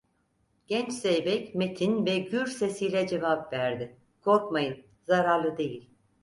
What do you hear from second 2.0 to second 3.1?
ve gür sesiyle